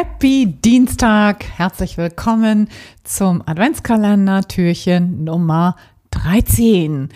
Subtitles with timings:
[0.00, 1.44] Happy Dienstag!
[1.56, 2.68] Herzlich willkommen
[3.02, 5.74] zum Adventskalender Türchen Nummer
[6.12, 7.08] 13.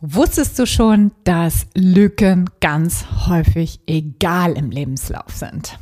[0.00, 5.78] Wusstest du schon, dass Lücken ganz häufig egal im Lebenslauf sind?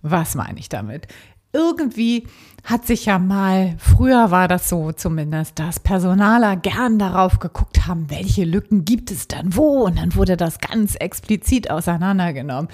[0.00, 1.08] Was meine ich damit?
[1.52, 2.28] Irgendwie
[2.62, 8.10] hat sich ja mal, früher war das so zumindest, dass Personaler gern darauf geguckt haben,
[8.10, 12.68] welche Lücken gibt es dann wo und dann wurde das ganz explizit auseinandergenommen.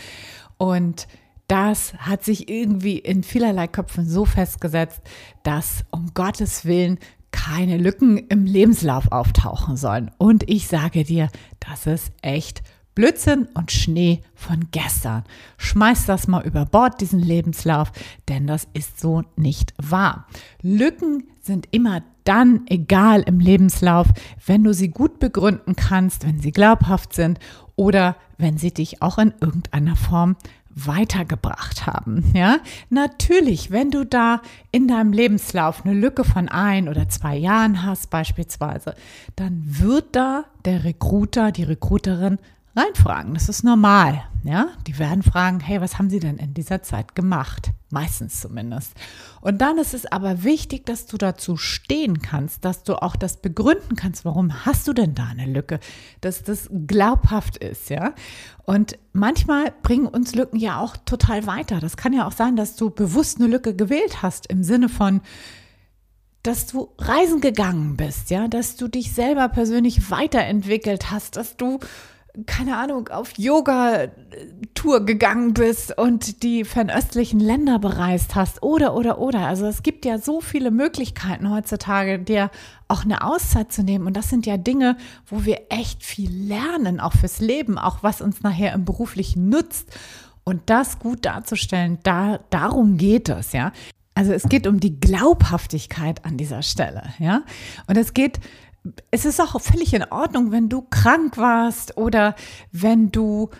[0.58, 1.06] Und
[1.50, 5.00] das hat sich irgendwie in vielerlei Köpfen so festgesetzt,
[5.42, 6.98] dass um Gottes Willen
[7.32, 10.12] keine Lücken im Lebenslauf auftauchen sollen.
[10.16, 12.62] Und ich sage dir, das ist echt
[12.94, 15.24] Blödsinn und Schnee von gestern.
[15.58, 17.90] Schmeiß das mal über Bord, diesen Lebenslauf,
[18.28, 20.28] denn das ist so nicht wahr.
[20.62, 24.06] Lücken sind immer dann egal im Lebenslauf,
[24.46, 27.40] wenn du sie gut begründen kannst, wenn sie glaubhaft sind
[27.74, 30.36] oder wenn sie dich auch in irgendeiner Form
[30.74, 32.32] weitergebracht haben.
[32.34, 34.40] Ja, natürlich, wenn du da
[34.70, 38.94] in deinem Lebenslauf eine Lücke von ein oder zwei Jahren hast, beispielsweise,
[39.36, 42.38] dann wird da der Recruiter, die Recruiterin
[42.76, 43.34] reinfragen.
[43.34, 44.24] Das ist normal.
[44.42, 47.72] Ja, die werden fragen, hey, was haben Sie denn in dieser Zeit gemacht?
[47.90, 48.94] Meistens zumindest.
[49.42, 53.42] Und dann ist es aber wichtig, dass du dazu stehen kannst, dass du auch das
[53.42, 55.78] begründen kannst, warum hast du denn da eine Lücke,
[56.22, 58.14] dass das glaubhaft ist, ja?
[58.64, 61.80] Und manchmal bringen uns Lücken ja auch total weiter.
[61.80, 65.20] Das kann ja auch sein, dass du bewusst eine Lücke gewählt hast im Sinne von,
[66.42, 71.80] dass du reisen gegangen bist, ja, dass du dich selber persönlich weiterentwickelt hast, dass du
[72.46, 79.46] keine Ahnung, auf Yoga-Tour gegangen bist und die fernöstlichen Länder bereist hast oder, oder, oder.
[79.46, 82.50] Also es gibt ja so viele Möglichkeiten heutzutage, dir
[82.88, 84.06] auch eine Auszeit zu nehmen.
[84.06, 84.96] Und das sind ja Dinge,
[85.26, 89.90] wo wir echt viel lernen, auch fürs Leben, auch was uns nachher im Beruflichen nutzt.
[90.44, 93.72] Und das gut darzustellen, da, darum geht es, ja.
[94.14, 97.42] Also es geht um die Glaubhaftigkeit an dieser Stelle, ja.
[97.86, 98.40] Und es geht
[99.10, 102.34] es ist auch völlig in Ordnung, wenn du krank warst oder
[102.72, 103.50] wenn du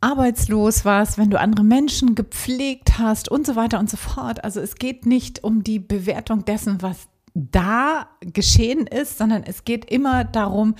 [0.00, 4.42] arbeitslos warst, wenn du andere Menschen gepflegt hast und so weiter und so fort.
[4.44, 9.90] Also es geht nicht um die Bewertung dessen, was da geschehen ist, sondern es geht
[9.90, 10.74] immer darum,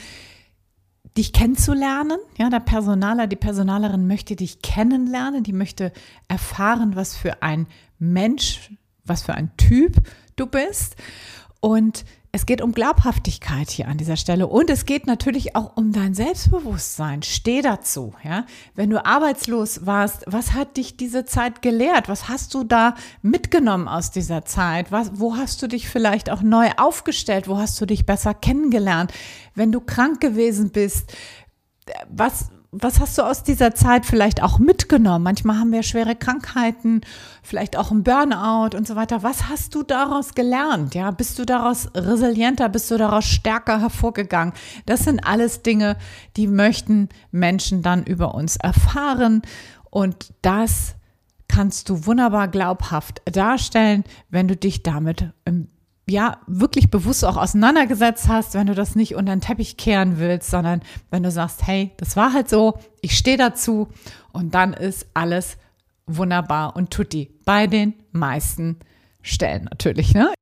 [1.16, 2.18] dich kennenzulernen.
[2.38, 5.92] Ja, der Personaler, die Personalerin möchte dich kennenlernen, die möchte
[6.28, 7.66] erfahren, was für ein
[7.98, 8.72] Mensch,
[9.04, 9.96] was für ein Typ
[10.36, 10.96] du bist.
[11.60, 15.90] Und es geht um Glaubhaftigkeit hier an dieser Stelle und es geht natürlich auch um
[15.90, 17.22] dein Selbstbewusstsein.
[17.22, 18.46] Steh dazu, ja.
[18.76, 22.08] Wenn du arbeitslos warst, was hat dich diese Zeit gelehrt?
[22.08, 24.92] Was hast du da mitgenommen aus dieser Zeit?
[24.92, 27.48] Was, wo hast du dich vielleicht auch neu aufgestellt?
[27.48, 29.12] Wo hast du dich besser kennengelernt?
[29.56, 31.12] Wenn du krank gewesen bist,
[32.08, 35.24] was, was hast du aus dieser Zeit vielleicht auch mitgenommen?
[35.24, 37.00] Manchmal haben wir schwere Krankheiten,
[37.42, 39.24] vielleicht auch ein Burnout und so weiter.
[39.24, 40.94] Was hast du daraus gelernt?
[40.94, 42.68] Ja, bist du daraus resilienter?
[42.68, 44.54] Bist du daraus stärker hervorgegangen?
[44.86, 45.96] Das sind alles Dinge,
[46.36, 49.42] die möchten Menschen dann über uns erfahren
[49.90, 50.94] und das
[51.48, 55.66] kannst du wunderbar glaubhaft darstellen, wenn du dich damit im
[56.10, 60.50] ja wirklich bewusst auch auseinandergesetzt hast, wenn du das nicht unter den Teppich kehren willst,
[60.50, 63.88] sondern wenn du sagst, hey, das war halt so, ich stehe dazu
[64.32, 65.56] und dann ist alles
[66.06, 68.78] wunderbar und tutti bei den meisten
[69.22, 70.32] Stellen natürlich, ne?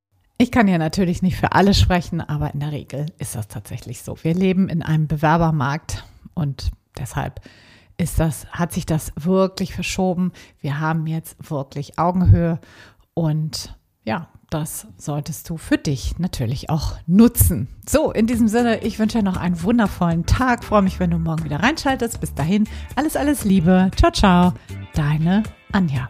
[0.41, 4.03] Ich kann ja natürlich nicht für alle sprechen, aber in der Regel ist das tatsächlich
[4.03, 4.17] so.
[4.23, 6.05] Wir leben in einem Bewerbermarkt
[6.35, 7.41] und deshalb
[7.97, 10.31] ist das, hat sich das wirklich verschoben.
[10.61, 12.61] Wir haben jetzt wirklich Augenhöhe
[13.15, 17.69] und ja, das solltest du für dich natürlich auch nutzen.
[17.89, 20.65] So, in diesem Sinne, ich wünsche dir noch einen wundervollen Tag.
[20.65, 22.21] Freue mich, wenn du morgen wieder reinschaltest.
[22.21, 23.91] Bis dahin, alles, alles Liebe.
[23.97, 24.53] Ciao, ciao.
[24.95, 25.43] Deine
[25.73, 26.09] Anja.